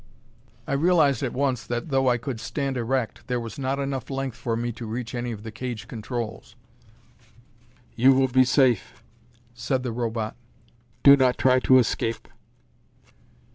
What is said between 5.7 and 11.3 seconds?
controls. "You will be safe," said the Robot. "Do